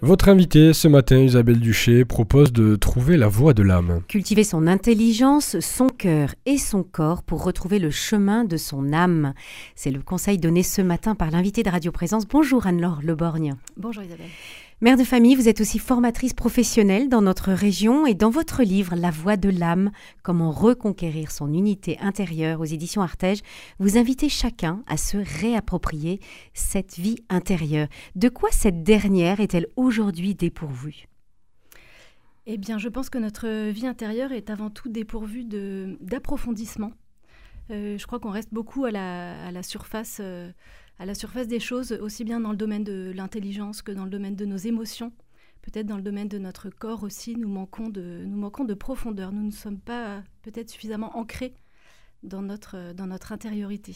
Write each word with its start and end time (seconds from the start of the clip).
Votre 0.00 0.28
invitée 0.28 0.74
ce 0.74 0.86
matin, 0.86 1.18
Isabelle 1.18 1.58
Duché, 1.58 2.04
propose 2.04 2.52
de 2.52 2.76
trouver 2.76 3.16
la 3.16 3.26
voie 3.26 3.52
de 3.52 3.64
l'âme. 3.64 4.02
Cultiver 4.06 4.44
son 4.44 4.68
intelligence, 4.68 5.58
son 5.58 5.88
cœur 5.88 6.36
et 6.46 6.56
son 6.56 6.84
corps 6.84 7.24
pour 7.24 7.42
retrouver 7.42 7.80
le 7.80 7.90
chemin 7.90 8.44
de 8.44 8.56
son 8.56 8.92
âme. 8.92 9.34
C'est 9.74 9.90
le 9.90 10.00
conseil 10.00 10.38
donné 10.38 10.62
ce 10.62 10.82
matin 10.82 11.16
par 11.16 11.32
l'invité 11.32 11.64
de 11.64 11.70
Radio 11.70 11.90
Présence. 11.90 12.28
Bonjour 12.28 12.64
Anne-Laure 12.68 13.00
Leborgne. 13.02 13.56
Bonjour 13.76 14.04
Isabelle. 14.04 14.28
Mère 14.80 14.96
de 14.96 15.02
famille, 15.02 15.34
vous 15.34 15.48
êtes 15.48 15.60
aussi 15.60 15.80
formatrice 15.80 16.34
professionnelle 16.34 17.08
dans 17.08 17.20
notre 17.20 17.50
région 17.50 18.06
et 18.06 18.14
dans 18.14 18.30
votre 18.30 18.62
livre 18.62 18.94
La 18.94 19.10
voix 19.10 19.36
de 19.36 19.48
l'âme, 19.48 19.90
comment 20.22 20.52
reconquérir 20.52 21.32
son 21.32 21.52
unité 21.52 21.98
intérieure 21.98 22.60
aux 22.60 22.64
éditions 22.64 23.02
Artege, 23.02 23.40
vous 23.80 23.98
invitez 23.98 24.28
chacun 24.28 24.84
à 24.86 24.96
se 24.96 25.16
réapproprier 25.16 26.20
cette 26.54 26.96
vie 26.96 27.16
intérieure. 27.28 27.88
De 28.14 28.28
quoi 28.28 28.50
cette 28.52 28.84
dernière 28.84 29.40
est-elle 29.40 29.66
aujourd'hui 29.74 30.36
dépourvue? 30.36 31.08
Eh 32.46 32.56
bien, 32.56 32.78
je 32.78 32.88
pense 32.88 33.10
que 33.10 33.18
notre 33.18 33.70
vie 33.70 33.88
intérieure 33.88 34.30
est 34.30 34.48
avant 34.48 34.70
tout 34.70 34.88
dépourvue 34.88 35.44
d'approfondissement. 35.44 36.92
Euh, 37.72 37.98
je 37.98 38.06
crois 38.06 38.20
qu'on 38.20 38.30
reste 38.30 38.54
beaucoup 38.54 38.84
à 38.84 38.92
la, 38.92 39.62
surface. 39.64 40.18
Euh, 40.20 40.52
à 40.98 41.06
la 41.06 41.14
surface 41.14 41.46
des 41.46 41.60
choses, 41.60 41.92
aussi 41.92 42.24
bien 42.24 42.40
dans 42.40 42.50
le 42.50 42.56
domaine 42.56 42.84
de 42.84 43.12
l'intelligence 43.14 43.82
que 43.82 43.92
dans 43.92 44.04
le 44.04 44.10
domaine 44.10 44.36
de 44.36 44.44
nos 44.44 44.56
émotions. 44.56 45.12
Peut-être 45.62 45.86
dans 45.86 45.96
le 45.96 46.02
domaine 46.02 46.28
de 46.28 46.38
notre 46.38 46.70
corps 46.70 47.02
aussi, 47.02 47.36
nous 47.36 47.48
manquons 47.48 47.88
de, 47.88 48.24
nous 48.24 48.38
manquons 48.38 48.64
de 48.64 48.74
profondeur. 48.74 49.32
Nous 49.32 49.42
ne 49.42 49.50
sommes 49.50 49.78
pas 49.80 50.22
peut-être 50.42 50.70
suffisamment 50.70 51.16
ancrés 51.16 51.54
dans 52.22 52.42
notre, 52.42 52.92
dans 52.94 53.06
notre 53.06 53.32
intériorité. 53.32 53.94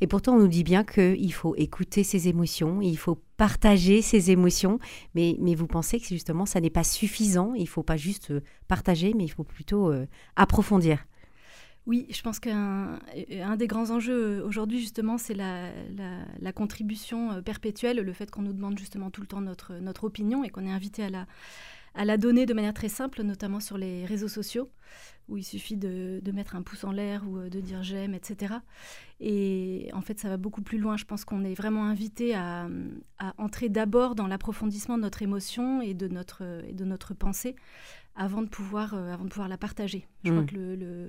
Et 0.00 0.06
pourtant, 0.06 0.34
on 0.34 0.40
nous 0.40 0.48
dit 0.48 0.64
bien 0.64 0.84
qu'il 0.84 1.32
faut 1.32 1.54
écouter 1.56 2.04
ses 2.04 2.28
émotions, 2.28 2.80
il 2.80 2.96
faut 2.98 3.18
partager 3.36 4.02
ses 4.02 4.30
émotions, 4.30 4.78
mais, 5.14 5.36
mais 5.40 5.54
vous 5.54 5.66
pensez 5.66 5.98
que 5.98 6.06
justement, 6.06 6.46
ça 6.46 6.60
n'est 6.60 6.70
pas 6.70 6.84
suffisant, 6.84 7.54
il 7.54 7.62
ne 7.62 7.68
faut 7.68 7.82
pas 7.82 7.96
juste 7.96 8.30
euh, 8.30 8.40
partager, 8.68 9.14
mais 9.16 9.24
il 9.24 9.30
faut 9.30 9.44
plutôt 9.44 9.90
euh, 9.90 10.06
approfondir. 10.36 11.06
Oui, 11.86 12.06
je 12.10 12.20
pense 12.22 12.38
qu'un 12.38 12.98
des 13.56 13.66
grands 13.66 13.90
enjeux 13.90 14.42
aujourd'hui, 14.44 14.80
justement, 14.80 15.18
c'est 15.18 15.34
la, 15.34 16.52
contribution 16.54 17.32
euh, 17.32 17.42
perpétuelle, 17.42 17.98
le 17.98 18.12
fait 18.12 18.30
qu'on 18.30 18.42
nous 18.42 18.52
demande 18.52 18.78
justement 18.78 19.10
tout 19.10 19.20
le 19.20 19.26
temps 19.26 19.40
notre, 19.40 19.74
notre 19.74 20.04
opinion 20.04 20.44
et 20.44 20.50
qu'on 20.50 20.66
est 20.66 20.70
invité 20.70 21.04
à 21.04 21.10
la, 21.10 21.26
à 21.94 22.04
la 22.04 22.16
donner 22.16 22.46
de 22.46 22.54
manière 22.54 22.74
très 22.74 22.88
simple, 22.88 23.22
notamment 23.22 23.60
sur 23.60 23.76
les 23.76 24.04
réseaux 24.04 24.28
sociaux, 24.28 24.70
où 25.28 25.36
il 25.36 25.42
suffit 25.42 25.76
de, 25.76 26.20
mettre 26.32 26.54
un 26.54 26.62
pouce 26.62 26.84
en 26.84 26.92
l'air 26.92 27.24
ou 27.28 27.38
euh, 27.38 27.48
de 27.48 27.60
dire 27.60 27.82
j'aime, 27.82 28.14
etc. 28.14 28.54
Et 29.20 29.90
en 29.92 30.00
fait, 30.00 30.18
ça 30.20 30.28
va 30.28 30.36
beaucoup 30.36 30.62
plus 30.62 30.78
loin. 30.78 30.96
Je 30.96 31.04
pense 31.04 31.24
qu'on 31.24 31.44
est 31.44 31.54
vraiment 31.54 31.84
invité 31.84 32.34
à, 32.34 32.68
entrer 33.38 33.68
d'abord 33.68 34.14
dans 34.14 34.26
l'approfondissement 34.26 34.96
de 34.96 35.02
notre 35.02 35.22
émotion 35.22 35.80
et 35.80 35.94
de 35.94 36.08
notre, 36.08 36.42
et 36.66 36.72
de 36.72 36.84
notre 36.84 37.14
pensée 37.14 37.56
avant 38.16 38.42
de 38.42 38.48
pouvoir, 38.48 38.94
euh, 38.94 39.12
avant 39.12 39.24
de 39.24 39.30
pouvoir 39.30 39.48
la 39.48 39.58
partager. 39.58 40.06
Je 40.24 40.30
crois 40.30 40.42
mmh. 40.42 40.46
que 40.46 40.56
le 40.56 40.78
euh, 40.82 41.08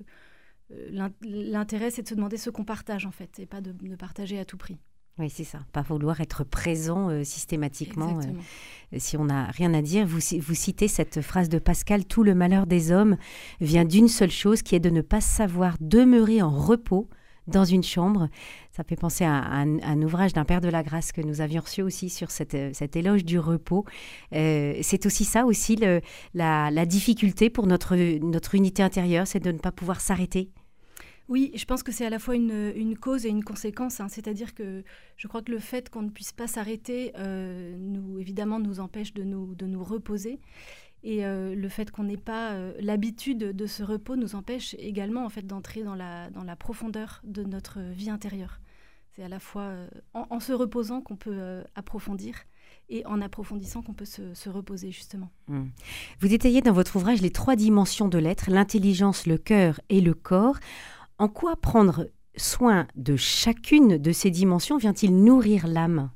l'intérêt, 1.22 1.92
c'est 1.92 2.04
de 2.04 2.08
se 2.08 2.16
demander 2.16 2.38
ce 2.38 2.50
qu'on 2.50 2.64
partage, 2.64 3.06
en 3.06 3.12
fait, 3.12 3.40
et 3.40 3.46
pas 3.46 3.62
de, 3.62 3.74
partager 3.96 4.40
à 4.40 4.46
tout 4.46 4.58
prix. 4.58 4.78
Oui, 5.20 5.30
c'est 5.30 5.44
ça. 5.44 5.60
Pas 5.74 5.82
vouloir 5.82 6.22
être 6.22 6.44
présent 6.44 7.10
euh, 7.10 7.24
systématiquement. 7.24 8.20
Euh, 8.20 8.98
si 8.98 9.18
on 9.18 9.26
n'a 9.26 9.46
rien 9.48 9.74
à 9.74 9.82
dire, 9.82 10.08
vous, 10.08 10.20
vous 10.40 10.56
citez 10.56 10.88
cette 10.88 11.22
phrase 11.22 11.50
de 11.50 11.60
Pascal 11.60 12.06
Tout 12.06 12.24
le 12.24 12.34
malheur 12.34 12.66
des 12.66 12.92
hommes 12.92 13.18
vient 13.60 13.86
d'une 13.86 14.08
seule 14.08 14.32
chose 14.32 14.62
qui 14.62 14.76
est 14.76 14.80
de 14.80 14.90
ne 14.90 15.02
pas 15.02 15.22
savoir 15.22 15.76
demeurer 15.82 16.42
en 16.42 16.50
repos 16.50 17.10
dans 17.48 17.66
une 17.66 17.84
chambre. 17.84 18.30
Ça 18.72 18.84
fait 18.84 18.96
penser 18.96 19.26
à, 19.26 19.34
un, 19.34 20.02
ouvrage 20.02 20.32
d'un 20.32 20.46
père 20.46 20.62
de 20.62 20.70
la 20.70 20.82
grâce 20.82 21.12
que 21.12 21.22
nous 21.22 21.42
avions 21.42 21.62
reçu 21.62 21.82
aussi 21.82 22.10
sur 22.10 22.32
cette, 22.32 22.74
cet 22.74 22.96
éloge 22.96 23.26
du 23.26 23.38
repos. 23.38 23.84
c'est 24.32 25.06
aussi 25.06 25.26
ça, 25.26 25.46
aussi 25.46 25.76
le, 25.76 26.02
la, 26.34 26.72
la, 26.72 26.86
difficulté 26.86 27.50
pour 27.50 27.68
notre, 27.68 27.96
notre 28.20 28.56
unité 28.56 28.82
intérieure, 28.82 29.28
c'est 29.28 29.40
de 29.40 29.52
ne 29.52 29.58
pas 29.58 29.72
pouvoir 29.72 30.00
s'arrêter 30.00 30.52
oui, 31.30 31.52
je 31.56 31.66
pense 31.66 31.84
que 31.84 31.92
c'est 31.92 32.06
à 32.06 32.10
la 32.10 32.20
fois 32.20 32.36
une, 32.36 32.98
cause 33.00 33.26
et 33.26 33.30
une 33.30 33.44
conséquence. 33.44 34.00
Hein. 34.00 34.08
C'est-à-dire 34.09 34.54
que 34.54 34.84
je 35.18 35.28
crois 35.28 35.42
que 35.42 35.52
le 35.52 35.59
fait 35.59 35.90
qu'on 35.90 36.02
ne 36.02 36.09
puisse 36.09 36.34
pas 36.34 36.48
s'arrêter, 36.48 37.14
euh, 37.18 37.76
nous, 37.78 38.20
évidemment, 38.20 38.59
nous 38.59 38.80
empêche 38.80 39.14
de 39.14 39.24
nous, 39.24 39.56
de 39.56 39.66
nous 39.66 39.84
reposer. 39.84 40.40
Et 41.04 41.26
euh, 41.26 41.56
le 41.56 41.70
fait 41.70 41.90
qu'on 41.90 42.04
n'ait 42.04 42.18
pas 42.18 42.52
euh, 42.52 42.74
l'habitude 42.80 43.40
de 43.40 43.66
ce 43.66 43.81
repos 43.81 44.16
nous 44.16 44.36
empêche 44.36 44.76
également 44.78 45.26
en 45.26 45.30
fait 45.30 45.48
d'entrer 45.48 45.84
dans 45.84 45.96
la, 45.96 46.30
dans 46.30 46.44
la 46.44 46.56
profondeur 46.56 47.22
de 47.24 47.44
notre 47.44 47.80
vie 47.80 48.10
intérieure. 48.10 48.60
C'est 49.16 49.24
à 49.24 49.30
la 49.30 49.40
fois 49.40 49.74
en, 50.14 50.40
se 50.40 50.54
reposant 50.54 51.02
qu'on 51.02 51.18
peut 51.18 51.64
approfondir 51.76 52.36
et 52.88 53.06
en 53.06 53.20
approfondissant 53.20 53.81
qu'on 53.81 53.94
peut 53.94 54.06
se, 54.06 54.50
reposer 54.50 54.92
justement. 54.92 55.30
Mmh. 55.48 55.64
Vous 56.20 56.28
détaillez 56.30 56.62
dans 56.62 56.72
votre 56.72 56.96
ouvrage 56.96 57.22
les 57.22 57.31
trois 57.31 57.58
dimensions 57.58 58.08
de 58.08 58.18
l'être, 58.18 58.50
l'intelligence, 58.50 59.26
le 59.26 59.38
cœur 59.38 59.81
et 59.90 60.00
le 60.00 60.14
corps. 60.14 60.60
En 61.22 61.28
quoi 61.28 61.56
prendre 61.56 62.09
soin 62.36 62.88
de 62.96 63.16
chacune 63.16 64.00
de 64.00 64.12
ces 64.12 64.32
dimensions 64.32 64.78
vient-il 64.78 65.24
nourrir 65.24 65.68
l'âme? 65.68 66.09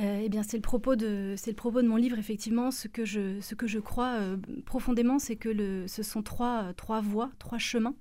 Euh, 0.00 0.20
eh 0.22 0.28
bien, 0.28 0.42
c'est 0.42 0.58
le 0.58 0.62
propos 0.62 0.96
de 0.96 1.32
c'est 1.38 1.52
le 1.52 1.56
propos 1.56 1.80
de 1.80 1.88
mon 1.88 1.96
livre 1.96 2.18
effectivement. 2.18 2.70
Ce 2.70 2.88
que 2.88 3.06
je 3.06 3.40
ce 3.40 3.54
que 3.54 3.66
je 3.66 3.78
crois 3.78 4.18
euh, 4.18 4.36
profondément, 4.66 5.18
c'est 5.18 5.36
que 5.36 5.48
le, 5.48 5.88
ce 5.88 6.02
sont 6.02 6.22
trois 6.22 6.74
trois 6.74 7.00
voies, 7.00 7.30
trois 7.38 7.56
chemins 7.56 7.94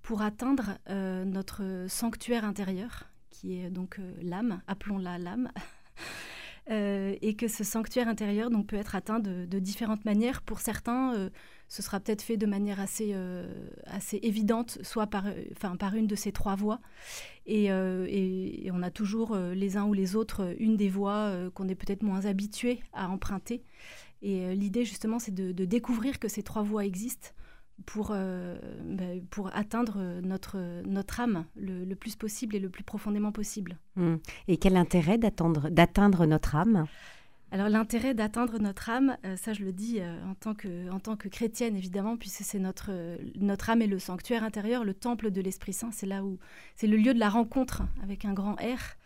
pour 0.00 0.22
atteindre 0.22 0.78
euh, 0.88 1.26
notre 1.26 1.84
sanctuaire 1.86 2.46
intérieur, 2.46 3.04
qui 3.28 3.60
est 3.60 3.68
donc 3.68 4.00
l'âme. 4.22 4.62
Appelons-la 4.66 5.18
l'âme. 5.18 5.50
et 6.70 7.36
que 7.36 7.46
ce 7.46 7.62
sanctuaire 7.62 8.08
intérieur 8.08 8.48
donc 8.48 8.68
peut 8.68 8.76
être 8.76 8.96
atteint 8.96 9.18
de, 9.18 9.44
de 9.44 9.58
différentes 9.58 10.06
manières. 10.06 10.40
Pour 10.40 10.60
certains, 10.60 11.28
ce 11.68 11.82
sera 11.82 12.00
peut-être 12.00 12.22
fait 12.22 12.36
de 12.36 12.46
manière 12.46 12.80
assez, 12.80 13.10
euh, 13.14 13.46
assez 13.86 14.18
évidente, 14.22 14.78
soit 14.82 15.06
par, 15.06 15.24
enfin, 15.52 15.76
par 15.76 15.94
une 15.94 16.06
de 16.06 16.14
ces 16.14 16.32
trois 16.32 16.54
voies. 16.54 16.80
Et, 17.46 17.70
euh, 17.70 18.06
et, 18.08 18.70
on 18.72 18.82
a 18.82 18.90
toujours 18.90 19.34
euh, 19.34 19.54
les 19.54 19.76
uns 19.76 19.84
ou 19.84 19.92
les 19.92 20.16
autres 20.16 20.54
une 20.58 20.76
des 20.76 20.88
voies 20.88 21.32
qu'on 21.54 21.68
est 21.68 21.74
peut-être 21.74 22.02
moins 22.02 22.26
habitué 22.26 22.80
à 22.92 23.08
emprunter. 23.08 23.62
Et 24.22 24.54
l'idée 24.54 24.84
justement, 24.84 25.18
c'est 25.18 25.34
de, 25.34 25.52
découvrir 25.64 26.18
que 26.18 26.28
ces 26.28 26.42
trois 26.42 26.62
voies 26.62 26.84
existent 26.84 27.28
pour, 27.84 28.08
ben, 28.08 29.22
pour 29.30 29.54
atteindre 29.54 30.20
notre, 30.22 30.58
notre 30.86 31.20
âme 31.20 31.44
le, 31.54 31.84
le, 31.84 31.94
plus 31.94 32.16
possible 32.16 32.56
et 32.56 32.58
le 32.58 32.70
plus 32.70 32.82
profondément 32.82 33.32
possible. 33.32 33.76
Mmh. 33.96 34.14
Et 34.48 34.56
quel 34.56 34.76
intérêt 34.76 35.18
d'atteindre 35.18 36.26
notre 36.26 36.56
âme? 36.56 36.86
Alors 37.56 37.70
l'intérêt 37.70 38.12
d'atteindre 38.12 38.58
notre 38.58 38.90
âme, 38.90 39.16
euh, 39.24 39.34
ça 39.38 39.54
je 39.54 39.62
le 39.62 39.72
dis 39.72 39.98
euh, 39.98 40.22
en, 40.26 40.34
tant 40.34 40.54
que, 40.54 40.90
en 40.90 41.00
tant 41.00 41.16
que 41.16 41.26
chrétienne 41.26 41.74
évidemment, 41.74 42.18
puisque 42.18 42.42
c'est 42.42 42.58
notre, 42.58 42.88
euh, 42.90 43.16
notre 43.36 43.70
âme 43.70 43.80
et 43.80 43.86
le 43.86 43.98
sanctuaire 43.98 44.44
intérieur, 44.44 44.84
le 44.84 44.92
temple 44.92 45.30
de 45.30 45.40
l'Esprit 45.40 45.72
Saint, 45.72 45.90
c'est 45.90 46.04
là 46.04 46.22
où 46.22 46.38
c'est 46.74 46.86
le 46.86 46.98
lieu 46.98 47.14
de 47.14 47.18
la 47.18 47.30
rencontre 47.30 47.82
avec 48.02 48.26
un 48.26 48.34
grand 48.34 48.56
R, 48.56 48.98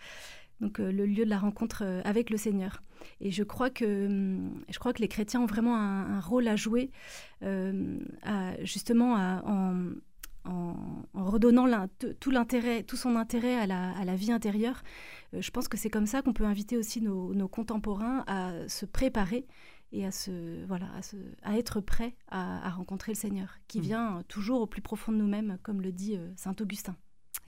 donc 0.61 0.79
le 0.79 1.07
lieu 1.07 1.25
de 1.25 1.31
la 1.31 1.39
rencontre 1.39 1.85
avec 2.05 2.29
le 2.29 2.37
Seigneur. 2.37 2.83
Et 3.21 3.31
je 3.31 3.45
crois 3.45 3.71
que, 3.71 4.07
hum, 4.07 4.65
je 4.69 4.81
crois 4.81 4.93
que 4.93 5.01
les 5.01 5.07
chrétiens 5.07 5.43
ont 5.43 5.47
vraiment 5.47 5.77
un, 5.77 6.19
rôle 6.19 6.49
à 6.49 6.57
jouer, 6.57 6.91
justement 8.65 9.15
en, 9.15 9.93
en, 10.45 11.05
redonnant 11.15 11.67
tout 12.19 12.31
l'intérêt, 12.31 12.83
tout 12.83 12.97
son 12.97 13.17
intérêt 13.17 13.57
à 13.57 13.67
la, 13.67 13.91
à 13.97 14.05
la 14.05 14.17
vie 14.17 14.33
intérieure. 14.33 14.83
Euh, 15.35 15.43
je 15.43 15.51
pense 15.51 15.69
que 15.69 15.77
c'est 15.77 15.91
comme 15.91 16.07
ça 16.07 16.23
qu'on 16.23 16.33
peut 16.33 16.45
inviter 16.45 16.77
aussi 16.77 17.01
nos, 17.01 17.49
contemporains 17.49 18.25
à 18.27 18.53
se 18.69 18.87
préparer 18.87 19.47
et 19.93 20.07
à, 20.07 20.13
se, 20.13 20.65
voilà, 20.67 20.87
à, 21.43 21.59
être 21.59 21.81
prêts 21.81 22.15
à, 22.29 22.71
rencontrer 22.71 23.13
le 23.13 23.17
Seigneur, 23.17 23.59
qui 23.67 23.79
mmh. 23.79 23.83
vient 23.83 24.23
toujours 24.29 24.63
au 24.63 24.67
plus 24.67 24.83
profond 24.83 25.13
de 25.13 25.17
nous-mêmes, 25.17 25.59
comme 25.63 25.81
le 25.81 25.93
dit 25.93 26.17
euh, 26.17 26.29
Saint 26.37 26.55
Augustin. 26.61 26.97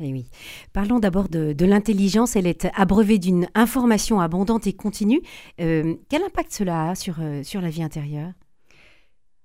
Eh 0.01 0.11
oui. 0.11 0.29
Parlons 0.73 0.99
d'abord 0.99 1.29
de, 1.29 1.65
l'intelligence. 1.65 2.35
Elle 2.35 2.47
est 2.47 2.67
abreuvée 2.75 3.19
d'une 3.19 3.47
information 3.55 4.21
abondante 4.21 4.67
et 4.67 4.73
continue. 4.73 5.21
Euh, 5.61 5.95
quel 6.09 6.23
impact 6.23 6.53
cela 6.53 6.91
a 6.91 6.95
sur, 6.95 7.21
sur 7.45 7.61
la 7.61 7.69
vie 7.69 7.83
intérieure? 7.83 8.33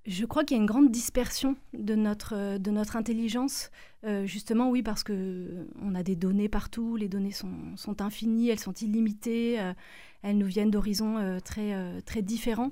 Je 0.07 0.25
crois 0.25 0.45
qu'il 0.45 0.55
y 0.55 0.59
a 0.59 0.61
une 0.61 0.67
grande 0.67 0.89
dispersion 0.89 1.57
de 1.73 1.93
notre, 1.93 2.33
euh, 2.33 2.57
de 2.57 2.71
notre 2.71 2.95
intelligence, 2.95 3.69
euh, 4.05 4.25
justement, 4.25 4.69
oui, 4.69 4.81
parce 4.81 5.03
que 5.03 5.67
on 5.81 5.95
a 5.95 6.01
des 6.01 6.15
données 6.15 6.47
partout, 6.47 6.95
les 6.95 7.09
données 7.09 7.31
sont, 7.31 7.75
sont 7.75 8.01
infinies, 8.01 8.49
elles 8.49 8.59
sont 8.59 8.73
illimitées, 8.73 9.59
euh, 9.59 9.73
elles 10.23 10.37
nous 10.37 10.47
viennent 10.47 10.71
d'horizons 10.71 11.39
très, 11.43 12.01
très 12.03 12.21
différents. 12.21 12.71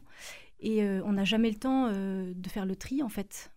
Et 0.62 0.84
on 0.84 1.14
n'a 1.14 1.26
jamais 1.26 1.50
le 1.50 1.58
temps 1.58 1.92
de 1.92 2.50
faire 2.50 2.66
le 2.66 2.76
tri, 2.76 3.04
en 3.04 3.10
fait, 3.10 3.52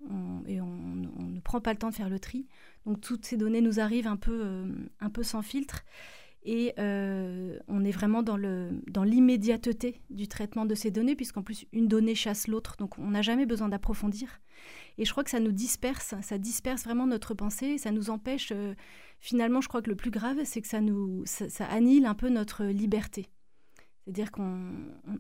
et 0.47 0.61
on, 0.61 0.67
ne 0.67 1.41
prend 1.41 1.61
pas 1.61 1.73
le 1.73 1.79
temps 1.79 1.89
de 1.89 1.95
faire 1.95 2.11
le 2.11 2.21
tri. 2.21 2.47
Donc 2.85 3.01
toutes 3.01 3.25
ces 3.25 3.39
données 3.39 3.63
nous 3.63 3.81
arrivent 3.81 4.07
un 4.07 4.17
peu, 4.17 4.67
un 5.01 5.09
peu 5.09 5.23
sans 5.23 5.41
filtre. 5.41 5.85
Et 6.51 6.73
euh, 6.79 7.59
on 7.69 7.85
est 7.85 7.91
vraiment 7.91 8.23
dans, 8.23 8.39
l'immédiateté 9.05 10.01
du 10.09 10.29
traitement 10.29 10.65
de 10.65 10.75
ces 10.75 10.91
données, 10.91 11.15
puisqu'en 11.15 11.43
plus, 11.43 11.67
une 11.75 11.89
donnée 11.89 12.15
chasse 12.15 12.49
l'autre, 12.49 12.77
donc 12.79 12.99
on 12.99 13.11
n'a 13.11 13.21
jamais 13.21 13.45
besoin 13.45 13.69
d'approfondir. 13.69 14.41
Et 14.97 15.05
je 15.05 15.11
crois 15.11 15.25
que 15.25 15.31
ça 15.31 15.41
nous 15.41 15.53
disperse, 15.53 16.15
ça 16.23 16.39
disperse 16.39 16.85
vraiment 16.85 17.07
notre 17.07 17.35
pensée, 17.35 17.77
ça 17.77 17.91
nous 17.91 18.09
empêche, 18.09 18.51
euh, 18.53 18.75
finalement, 19.21 19.61
je 19.61 19.69
crois 19.69 19.83
que 19.83 19.91
le 19.91 19.97
plus 19.97 20.11
grave, 20.11 20.39
c'est 20.45 20.63
que 20.63 20.69
ça, 20.69 20.81
nous, 20.81 21.23
annihile 21.69 22.07
un 22.07 22.15
peu 22.15 22.31
notre 22.31 22.65
liberté. 22.65 23.27
C'est-à-dire 24.07 24.33
qu'on 24.33 24.73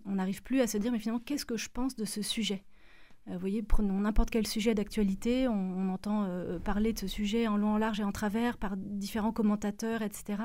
n'arrive 0.06 0.42
plus 0.42 0.62
à 0.62 0.66
se 0.66 0.78
dire, 0.78 0.92
mais 0.92 0.98
finalement, 0.98 1.20
qu'est-ce 1.22 1.44
que 1.44 1.58
je 1.58 1.68
pense 1.68 1.94
de 1.94 2.06
ce 2.06 2.22
sujet? 2.22 2.64
Euh, 3.28 3.34
Vous 3.34 3.40
voyez, 3.40 3.62
prenons 3.62 4.00
n'importe 4.00 4.30
quel 4.30 4.46
sujet 4.46 4.74
d'actualité, 4.74 5.46
on, 5.46 5.90
entend 5.90 6.26
parler 6.64 6.94
de 6.94 6.98
ce 7.00 7.06
sujet 7.06 7.48
en 7.48 7.58
long, 7.58 7.74
en 7.74 7.78
large 7.78 8.00
et 8.00 8.04
en 8.04 8.12
travers 8.12 8.56
par 8.56 8.78
différents 8.78 9.32
commentateurs, 9.32 10.00
etc. 10.00 10.38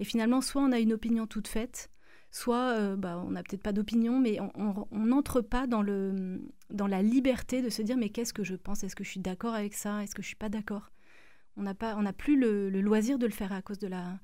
Et 0.00 0.04
finalement, 0.04 0.40
soit 0.40 0.62
on 0.62 0.72
a 0.72 0.78
une 0.78 0.92
opinion 0.92 1.26
toute 1.26 1.48
faite, 1.48 1.90
soit 2.30 2.76
euh, 2.76 2.96
bah, 2.96 3.22
on 3.24 3.30
n'a 3.30 3.42
peut-être 3.42 3.62
pas 3.62 3.72
d'opinion, 3.72 4.18
mais 4.18 4.38
on 4.56 5.06
n'entre 5.06 5.40
pas 5.40 5.66
dans, 5.66 5.82
le, 5.82 6.42
dans 6.70 6.86
la 6.86 7.02
liberté 7.02 7.62
de 7.62 7.70
se 7.70 7.82
dire, 7.82 7.96
mais 7.96 8.08
qu'est-ce 8.08 8.32
que 8.32 8.44
je 8.44 8.56
pense? 8.56 8.82
Est-ce 8.82 8.96
que 8.96 9.04
je 9.04 9.10
suis 9.10 9.20
d'accord 9.20 9.54
avec 9.54 9.74
ça? 9.74 10.02
Est-ce 10.02 10.14
que 10.14 10.22
je 10.22 10.26
suis 10.26 10.36
pas 10.36 10.48
d'accord? 10.48 10.90
On 11.56 11.62
n'a 11.62 11.74
pas, 11.74 11.94
on 11.96 12.02
n'a 12.02 12.12
plus 12.12 12.38
le, 12.38 12.68
le, 12.70 12.80
loisir 12.80 13.18
de 13.18 13.26
le 13.26 13.32
faire 13.32 13.52
à 13.52 13.62
cause 13.62 13.78
de 13.78 13.86
la, 13.86 14.18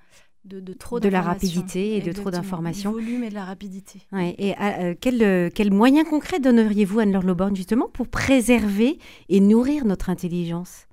de, 0.44 0.72
trop 0.72 0.98
de 0.98 1.08
la 1.08 1.22
rapidité 1.22 1.96
et 1.96 2.00
de 2.00 2.12
trop 2.12 2.30
d'informations. 2.30 2.90
Du 2.92 3.04
volume 3.04 3.24
et 3.24 3.28
de 3.28 3.34
la 3.34 3.44
rapidité. 3.44 4.00
et 4.12 4.54
euh, 4.60 4.94
quel, 5.00 5.22
euh, 5.22 5.48
quel, 5.54 5.72
moyen 5.72 6.04
concret 6.04 6.40
donneriez-vous, 6.40 6.98
Anne-Laure 6.98 7.22
Loborn, 7.22 7.54
justement, 7.54 7.88
pour 7.88 8.08
préserver 8.08 8.98
et 9.28 9.40
nourrir 9.40 9.84
notre 9.84 10.10
intelligence? 10.10 10.88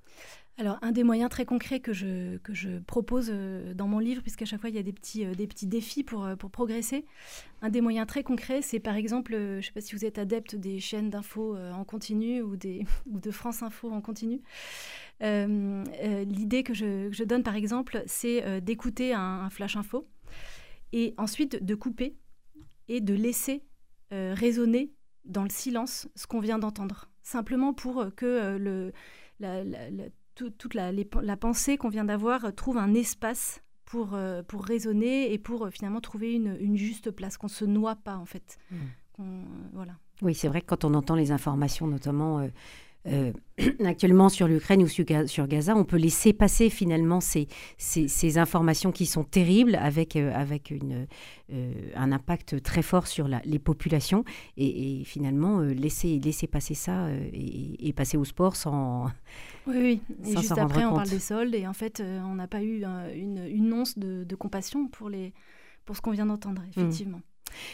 Alors, 0.57 0.80
un 0.81 0.92
des 0.92 1.04
moyens 1.04 1.30
très 1.30 1.45
concrets 1.45 1.80
que 1.80 1.94
je, 1.94 2.38
que 2.38 2.54
je 2.54 2.80
propose 2.80 3.30
euh, 3.31 3.74
dans 3.74 3.88
mon 3.88 4.00
livre, 4.00 4.21
puisqu'à 4.21 4.45
chaque 4.45 4.59
fois 4.59 4.69
il 4.69 4.75
y 4.75 4.80
a 4.80 4.83
des 4.83 4.94
petits, 4.94 5.25
des 5.25 5.48
petits 5.48 5.68
défis 5.68 6.04
pour, 6.04 6.27
pour 6.39 6.50
progresser, 6.50 7.06
un 7.62 7.69
des 7.69 7.81
moyens 7.81 8.07
très 8.07 8.24
concrets, 8.24 8.62
c'est 8.62 8.80
par 8.80 8.95
exemple, 8.95 9.33
je 9.33 9.57
ne 9.57 9.62
sais 9.62 9.71
pas 9.71 9.81
si 9.81 9.95
vous 9.95 10.06
êtes 10.06 10.18
adepte 10.18 10.56
des 10.56 10.80
chaînes 10.80 11.09
d'infos 11.09 11.56
en 11.56 11.83
continu 11.83 12.42
ou, 12.42 12.56
des, 12.56 12.86
ou 13.12 13.19
de 13.19 13.31
France 13.31 13.62
Info 13.62 13.92
en 13.92 14.01
continu. 14.01 14.42
Euh, 15.24 15.83
euh, 16.04 16.24
l'idée 16.25 16.63
que 16.63 16.74
je, 16.74 17.24
donne, 17.24 17.44
par 17.44 17.56
exemple, 17.56 18.04
c'est 18.06 18.44
euh, 18.44 18.59
d'écouter 18.59 19.13
un, 19.13 19.50
flash 19.50 19.75
info 19.75 20.07
et 20.94 21.13
ensuite 21.18 21.63
de 21.63 21.75
couper 21.75 22.15
et 22.88 23.01
de 23.01 23.13
laisser 23.13 23.63
résonner 24.12 24.94
dans 25.25 25.44
le 25.44 25.50
silence 25.50 26.07
ce 26.15 26.27
qu'on 26.27 26.39
vient 26.39 26.59
d'entendre. 26.59 27.09
Simplement 27.24 27.74
pour 27.74 28.06
que 28.15 28.57
le, 28.57 28.94
toute 30.44 30.74
la, 30.74 30.92
la 30.92 31.38
pensée 31.38 31.78
qu'on 31.78 31.89
vient 31.89 32.06
d'avoir 32.06 32.54
trouve 32.56 32.78
un 32.78 32.94
espace 32.94 33.62
pour, 33.86 34.18
pour 34.48 34.66
raisonner 34.66 35.31
et 35.31 35.38
pour 35.38 35.69
finalement 35.69 36.01
trouver 36.01 36.34
une, 36.34 36.57
une 36.60 36.78
juste 36.78 37.12
place, 37.12 37.38
qu'on 37.38 37.48
ne 37.48 37.51
se 37.51 37.66
noie 37.66 37.95
pas 37.95 38.18
en 38.18 38.25
fait. 38.25 38.57
Mmh. 38.72 39.44
voilà. 39.74 39.94
Oui, 40.22 40.34
c'est 40.34 40.48
vrai 40.48 40.62
que 40.62 40.68
quand 40.68 40.84
on 40.84 40.94
entend 40.94 41.16
les 41.16 41.31
informations, 41.31 41.88
notamment 41.88 42.39
euh, 42.39 42.48
actuellement 43.86 44.30
sur 44.30 44.48
l'Ukraine 44.48 44.83
ou 44.83 44.88
sur 44.88 45.06
Gaza, 45.48 45.75
on 45.75 45.83
peut 45.83 45.98
laisser 45.98 46.33
passer 46.33 46.69
finalement 46.69 47.19
ces, 47.21 47.48
ces, 47.77 48.38
informations 48.38 48.92
qui 48.92 49.06
sont 49.06 49.24
terribles 49.24 49.75
avec, 49.75 50.15
euh, 50.15 50.31
avec 50.36 50.69
une, 50.69 51.07
euh, 51.51 51.71
un 51.95 52.12
impact 52.12 52.62
très 52.62 52.81
fort 52.81 53.07
sur 53.07 53.27
la, 53.27 53.42
les 53.45 53.59
populations 53.59 54.24
et, 54.57 55.04
finalement 55.06 55.59
laisser, 55.62 56.19
laisser 56.19 56.48
passer 56.48 56.74
ça 56.74 57.07
et, 57.33 57.94
passer 57.94 58.18
au 58.18 58.25
sport 58.25 58.56
sans. 58.56 59.06
Oui, 59.65 59.75
oui. 59.80 60.01
Et 60.24 60.38
juste 60.38 60.57
après, 60.57 60.86
on 60.86 60.94
parle 60.94 61.09
des 61.09 61.19
soldes 61.19 61.56
et 61.56 61.65
en 61.65 61.74
fait, 61.74 62.01
on 62.01 62.36
n'a 62.36 62.48
pas 62.48 62.62
eu 62.62 62.83
une, 63.15 63.44
une, 63.50 63.74
once 63.74 63.98
de, 63.98 64.24
de, 64.24 64.36
compassion 64.36 64.88
pour, 64.88 65.09
les, 65.09 65.33
pour 65.86 65.95
ce 65.95 66.01
qu'on 66.01 66.12
vient 66.12 66.27
d'entendre, 66.27 66.62
mmh. 66.75 66.92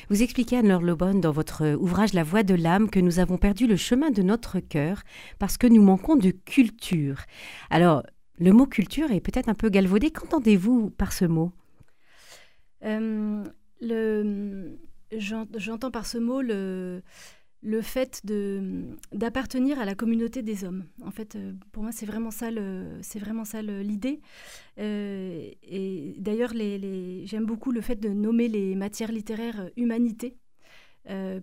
Vous 0.10 0.24
expliquez, 0.24 0.58
Anne-Laure 0.58 0.82
Lobon, 0.82 1.16
dans 1.16 1.32
votre 1.32 1.76
ouvrage 1.76 2.14
La 2.14 2.24
voix 2.24 2.44
de 2.44 2.56
l'âme, 2.56 2.90
que 2.90 3.00
nous 3.00 3.20
avons 3.20 3.38
perdu 3.38 3.68
le 3.68 3.76
chemin 3.76 4.12
de 4.12 4.22
notre 4.22 4.60
cœur 4.60 5.04
parce 5.40 5.58
que 5.58 5.68
nous 5.68 5.82
manquons 5.82 6.16
de 6.16 6.32
culture. 6.32 7.22
Alors, 7.70 8.04
le 8.40 8.52
mot 8.52 8.66
culture 8.66 9.12
est 9.12 9.22
peut-être 9.22 9.50
un 9.50 9.54
peu 9.54 9.70
galvaudé. 9.70 10.12
Qu'entendez-vous 10.12 10.90
par 10.90 11.14
ce 11.14 11.26
mot? 11.26 11.52
Euh, 12.84 13.44
J'entends 15.12 15.92
par 15.92 16.06
ce 16.06 16.18
mot 16.18 16.42
le, 16.42 17.04
le 17.64 17.82
fait 17.82 18.22
d'appartenir 19.14 19.80
à 19.80 19.86
la 19.86 19.96
communauté 19.96 20.42
des 20.42 20.66
hommes. 20.66 20.86
En 21.04 21.12
fait, 21.12 21.36
euh, 21.36 21.54
pour 21.72 21.82
moi, 21.84 21.92
c'est 21.92 22.06
vraiment 22.06 22.32
ça 22.32 22.50
c'est 23.02 23.20
vraiment 23.20 23.46
ça 23.46 23.62
l'idée. 23.62 24.20
Euh, 24.80 25.50
et 25.64 26.16
d'ailleurs, 26.20 26.54
les, 26.54 27.26
j'aime 27.26 27.46
beaucoup 27.46 27.72
le 27.72 27.82
fait 27.82 27.96
de 27.96 28.10
nommer 28.10 28.50
les 28.50 28.76
matières 28.76 29.12
littéraires 29.12 29.62
euh, 29.62 29.70
humanité. 29.78 30.38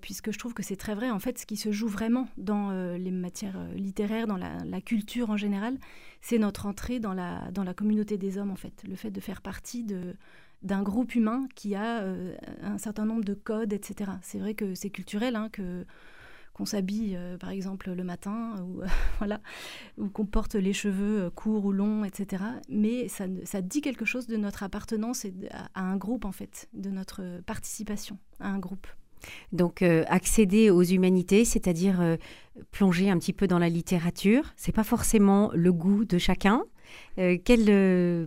puisque 0.01 0.31
je 0.33 0.39
trouve 0.39 0.55
que 0.55 0.63
c'est 0.63 0.77
très 0.77 0.95
vrai. 0.95 1.11
En 1.11 1.19
fait, 1.19 1.39
ce 1.39 1.47
qui 1.47 1.57
se 1.57 1.71
joue 1.71 1.89
vraiment 1.89 2.29
dans 2.39 2.71
les 2.97 3.11
matières 3.11 3.61
littéraires, 3.75 4.27
dans 4.27 4.39
la, 4.39 4.81
culture 4.81 5.29
en 5.29 5.37
général, 5.37 5.77
c'est 6.23 6.39
notre 6.39 6.65
entrée 6.67 6.99
dans 6.99 7.13
la, 7.13 7.51
dans 7.51 7.65
la 7.65 7.75
communauté 7.75 8.17
des 8.17 8.39
hommes, 8.39 8.51
en 8.51 8.57
fait. 8.57 8.83
Le 8.89 8.97
fait 8.97 9.11
de 9.11 9.21
faire 9.21 9.43
partie 9.43 9.85
de, 9.85 10.17
d'un 10.63 10.83
groupe 10.83 11.15
humain 11.15 11.47
qui 11.55 11.75
a 11.75 12.01
euh, 12.01 12.35
un 12.63 12.79
certain 12.79 13.07
nombre 13.07 13.25
de 13.25 13.35
codes, 13.35 13.73
etc. 13.73 14.13
C'est 14.23 14.39
vrai 14.39 14.55
que 14.55 14.75
c'est 14.75 14.91
culturel, 14.91 15.37
hein, 15.37 15.49
que 15.51 15.85
qu'on 16.53 16.67
s'habille, 16.67 17.15
euh, 17.17 17.39
par 17.39 17.51
exemple, 17.51 17.93
le 17.93 18.05
matin, 18.05 18.57
ou 18.63 18.83
voilà, 19.19 19.41
ou 19.97 20.09
qu'on 20.09 20.27
porte 20.27 20.57
les 20.57 20.73
cheveux 20.73 21.23
euh, 21.23 21.31
courts 21.31 21.65
ou 21.65 21.73
longs, 21.73 22.05
etc. 22.05 22.45
Mais 22.69 23.09
ça, 23.09 23.25
ça 23.45 23.63
dit 23.63 23.81
quelque 23.81 24.05
chose 24.05 24.27
de 24.27 24.37
notre 24.37 24.63
appartenance 24.63 25.27
à, 25.53 25.83
un 25.83 25.97
groupe, 25.97 26.25
en 26.25 26.33
fait, 26.33 26.69
de 26.75 26.91
notre 26.91 27.41
participation 27.47 28.19
à 28.41 28.49
un 28.49 28.59
groupe. 28.59 28.87
Donc 29.53 29.83
accéder 29.83 30.71
aux 30.71 30.83
humanités, 30.83 31.45
c'est-à-dire 31.45 32.17
plonger 32.71 33.11
un 33.11 33.19
petit 33.19 33.35
peu 33.35 33.47
dans 33.47 33.59
la 33.59 33.69
littérature, 33.69 34.55
c'est 34.57 34.73
pas 34.73 34.83
forcément 34.83 35.51
le 35.53 35.75
goût 35.75 36.07
de 36.07 36.17
chacun. 36.17 36.65
quel 37.17 38.27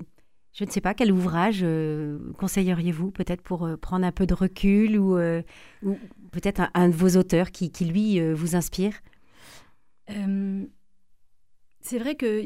je 0.54 0.64
ne 0.66 0.70
sais 0.70 0.82
pas, 0.82 0.94
quel 0.94 1.12
ouvrage 1.12 1.62
euh, 1.64 2.20
conseilleriez-vous 2.38 3.10
peut-être 3.10 3.42
pour 3.42 3.66
euh, 3.66 3.76
prendre 3.76 4.06
un 4.06 4.12
peu 4.12 4.28
de 4.28 4.36
recul 4.36 5.00
ou, 5.00 5.18
euh, 5.18 5.42
ou 5.82 5.98
peut-être 6.32 6.70
un, 6.76 6.90
de 6.90 6.94
vos 6.94 7.18
auteurs 7.18 7.50
qui, 7.50 7.72
qui 7.72 7.86
lui, 7.86 8.20
vous 8.34 8.56
inspire? 8.56 8.94
C'est 10.08 11.98
vrai 11.98 12.16
que 12.16 12.44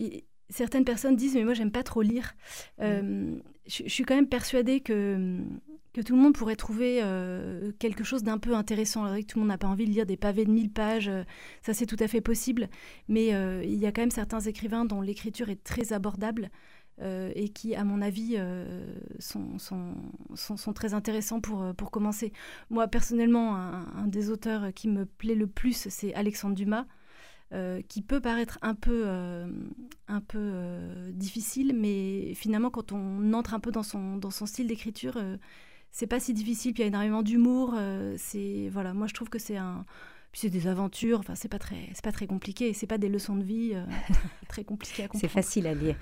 certaines 0.49 0.85
personnes 0.85 1.15
disent, 1.15 1.35
mais 1.35 1.43
moi, 1.43 1.53
j'aime 1.53 1.71
pas 1.71 1.83
trop 1.83 2.01
lire. 2.01 2.33
Je, 2.79 3.39
suis 3.65 4.03
quand 4.05 4.15
même 4.15 4.29
persuadée 4.29 4.79
que, 4.79 5.39
que 5.93 5.99
tout 6.01 6.15
le 6.15 6.21
monde 6.21 6.33
pourrait 6.33 6.55
trouver 6.55 7.01
quelque 7.79 8.05
chose 8.05 8.23
d'un 8.23 8.37
peu 8.37 8.55
intéressant. 8.55 9.03
Alors, 9.03 9.17
tout 9.27 9.37
le 9.37 9.41
monde 9.41 9.49
n'a 9.49 9.57
pas 9.57 9.67
envie 9.67 9.85
de 9.85 9.91
lire 9.91 10.05
des 10.05 10.17
pavés 10.17 10.45
de 10.45 10.51
1000 10.51 10.71
pages, 10.71 11.11
ça 11.61 11.73
c'est 11.73 11.85
tout 11.85 11.97
à 11.99 12.07
fait 12.07 12.21
possible. 12.21 12.69
Mais 13.09 13.27
il 13.63 13.75
y 13.75 13.85
a 13.85 13.91
quand 13.91 14.01
même 14.01 14.11
certains 14.11 14.39
écrivains 14.39 14.85
dont 14.85 15.01
l'écriture 15.01 15.49
est 15.49 15.63
très 15.63 15.91
abordable. 15.91 16.49
Euh, 16.99 17.31
et 17.35 17.49
qui, 17.49 17.75
à 17.75 17.83
mon 17.83 18.01
avis, 18.01 18.35
euh, 18.37 18.87
sont, 19.19 19.59
sont, 19.59 19.93
sont, 20.35 20.73
très 20.73 20.95
intéressants 20.95 21.41
pour, 21.41 21.61
euh, 21.61 21.73
pour 21.73 21.91
commencer. 21.91 22.33
Moi, 22.71 22.87
personnellement, 22.87 23.55
un, 23.55 24.07
des 24.07 24.31
auteurs 24.31 24.73
qui 24.73 24.87
me 24.87 25.05
plaît 25.05 25.35
le 25.35 25.45
plus, 25.45 25.87
c'est 25.89 26.13
Alexandre 26.15 26.55
Dumas, 26.55 26.85
qui 27.87 28.01
peut 28.01 28.19
paraître 28.19 28.57
un 28.61 28.73
peu, 28.73 29.07
un 29.07 30.21
peu 30.21 30.51
difficile, 31.13 31.73
mais 31.75 32.33
finalement, 32.33 32.69
quand 32.69 32.91
on 32.91 33.31
entre 33.33 33.53
un 33.53 33.59
peu 33.59 33.71
dans 33.71 33.83
son, 33.83 34.17
dans 34.17 34.31
son 34.31 34.45
style 34.45 34.67
d'écriture, 34.67 35.17
c'est 35.91 36.07
pas 36.07 36.19
si 36.19 36.33
difficile. 36.33 36.73
Puis 36.73 36.81
il 36.81 36.85
y 36.85 36.87
a 36.87 36.89
énormément 36.89 37.21
d'humour. 37.21 37.75
c'est 38.17 38.69
voilà, 38.69 38.93
moi, 38.93 39.07
je 39.07 39.13
trouve 39.13 39.29
que 39.29 39.39
c'est 39.39 39.55
un 39.55 39.85
c'est 40.33 40.49
des 40.49 40.67
aventures, 40.67 41.17
enfin 41.19 41.33
c'est 41.33 41.47
pas 41.47 41.57
très, 41.57 41.89
c'est 41.93 42.03
pas 42.03 42.11
très 42.11 42.27
compliqué, 42.27 42.71
c'est 42.73 42.85
pas 42.85 42.99
des 42.99 43.09
leçons 43.09 43.35
de 43.35 43.43
vie 43.43 43.71
euh, 43.73 43.83
très 44.47 44.63
compliquées 44.63 45.03
à 45.03 45.07
comprendre. 45.07 45.21
C'est 45.21 45.27
facile 45.27 45.65
à 45.65 45.73
lire. 45.73 45.95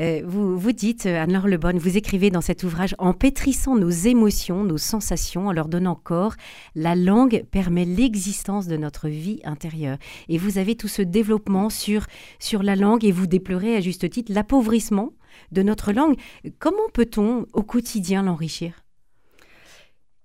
Euh, 0.00 0.22
vous, 0.24 0.58
vous 0.58 0.72
dites, 0.72 1.04
euh, 1.04 1.22
Anne-Laure 1.22 1.46
Lebonne, 1.46 1.78
vous 1.78 1.98
écrivez 1.98 2.30
dans 2.30 2.40
cet 2.40 2.62
ouvrage, 2.62 2.94
en 2.98 3.12
pétrissant 3.12 3.76
nos 3.76 3.90
émotions, 3.90 4.64
nos 4.64 4.78
sensations, 4.78 5.48
en 5.48 5.52
leur 5.52 5.68
donnant 5.68 5.94
corps, 5.94 6.34
la 6.74 6.94
langue 6.94 7.44
permet 7.50 7.84
l'existence 7.84 8.66
de 8.66 8.78
notre 8.78 9.08
vie 9.08 9.40
intérieure. 9.44 9.98
Et 10.30 10.38
vous 10.38 10.56
avez 10.56 10.74
tout 10.74 10.88
ce 10.88 11.02
développement 11.02 11.68
sur, 11.68 12.06
sur 12.38 12.62
la 12.62 12.76
langue 12.76 13.04
et 13.04 13.12
vous 13.12 13.26
déplorez 13.26 13.76
à 13.76 13.80
juste 13.80 14.08
titre 14.08 14.32
l'appauvrissement 14.32 15.12
de 15.50 15.62
notre 15.62 15.92
langue. 15.92 16.16
Comment 16.58 16.88
peut-on 16.94 17.46
au 17.52 17.62
quotidien 17.62 18.22
l'enrichir? 18.22 18.84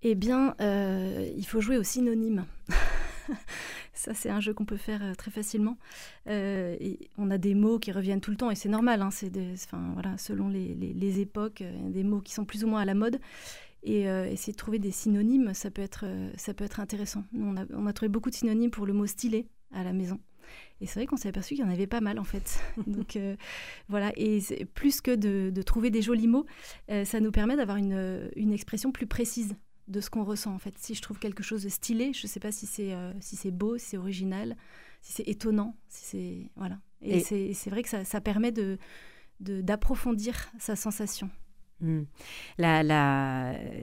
Eh 0.04 0.16
bien, 0.16 0.56
il 0.60 1.46
faut 1.46 1.60
jouer 1.60 1.78
au 1.78 1.84
synonyme. 1.84 2.46
ça, 3.94 4.14
c'est 4.14 4.30
un 4.30 4.40
jeu 4.40 4.54
qu'on 4.54 4.66
peut 4.66 4.78
faire 4.78 5.04
euh, 5.04 5.14
très 5.14 5.32
facilement. 5.32 5.78
Euh, 6.28 6.76
et 6.80 7.10
on 7.18 7.32
a 7.32 7.38
des 7.38 7.56
mots 7.56 7.80
qui 7.80 7.92
reviennent 7.92 8.22
tout 8.22 8.32
le 8.32 8.38
temps 8.38 8.52
et 8.52 8.56
c'est 8.56 8.70
normal. 8.70 9.02
Hein, 9.02 9.12
c'est 9.12 9.32
enfin, 9.54 9.92
voilà, 9.94 10.18
selon 10.18 10.50
les, 10.50 10.74
les, 10.76 11.20
époques, 11.20 11.62
euh, 11.62 11.90
des 11.90 12.04
mots 12.04 12.22
qui 12.22 12.34
sont 12.34 12.46
plus 12.46 12.64
ou 12.64 12.68
moins 12.68 12.82
à 12.82 12.86
la 12.86 12.94
mode. 12.94 13.20
Et 13.84 14.02
essayer 14.02 14.52
de 14.52 14.58
trouver 14.58 14.80
des 14.80 14.92
synonymes, 14.92 15.54
ça 15.54 15.72
peut 15.72 15.84
être, 15.84 16.04
ça 16.36 16.54
peut 16.54 16.66
être 16.66 16.82
intéressant. 16.82 17.24
on, 17.34 17.56
a, 17.56 17.64
on 17.74 17.86
a 17.86 17.94
trouvé 17.94 18.10
beaucoup 18.10 18.30
de 18.30 18.36
synonymes 18.36 18.72
pour 18.72 18.86
le 18.86 18.92
mot 18.92 19.06
stylé 19.06 19.48
à 19.72 19.82
la 19.84 19.94
maison. 19.94 20.20
Et 20.82 20.88
c'est 20.88 21.00
vrai 21.00 21.06
qu'on 21.06 21.16
s'est 21.16 21.30
aperçu 21.30 21.56
qu'il 21.56 21.64
y 21.64 21.68
en 21.68 21.72
avait 21.72 21.88
pas 21.88 22.02
mal 22.02 22.20
en 22.20 22.26
fait. 22.26 22.60
Donc 22.88 23.18
voilà, 23.88 24.12
et 24.18 24.42
plus 24.74 25.00
que 25.00 25.16
de, 25.16 25.52
de, 25.52 25.62
trouver 25.62 25.90
des 25.90 26.02
jolis 26.02 26.28
mots, 26.28 26.46
ça 27.06 27.22
nous 27.22 27.32
permet 27.32 27.56
d'avoir 27.56 27.78
une, 27.78 28.30
une, 28.36 28.52
expression 28.52 28.92
plus 28.92 29.08
précise 29.08 29.56
de 29.88 30.02
ce 30.02 30.10
qu'on 30.10 30.24
ressent 30.24 30.54
en 30.54 30.60
fait. 30.60 30.78
Si 30.78 30.96
je 30.96 31.02
trouve 31.02 31.20
quelque 31.20 31.44
chose 31.44 31.64
de 31.64 31.70
stylé, 31.70 32.14
je 32.14 32.26
ne 32.26 32.30
sais 32.30 32.40
pas 32.40 32.52
si 32.52 32.66
c'est 32.66 32.94
euh, 32.94 33.14
si 33.20 33.36
c'est 33.36 33.52
beau, 33.52 33.78
si 33.78 33.88
c'est 33.88 33.98
original, 33.98 34.56
si 35.02 35.14
c'est 35.14 35.28
étonnant, 35.28 35.76
si 35.88 36.06
c'est 36.06 36.52
voilà. 36.56 36.80
Et, 37.02 37.20
c'est 37.22 37.70
vrai 37.70 37.84
que 37.84 37.90
ça, 37.90 38.04
ça 38.04 38.22
permet 38.22 38.52
de 38.52 38.78
d'approfondir 39.40 40.52
sa 40.60 40.76
sensation. 40.76 41.30
Hmm. 41.80 42.06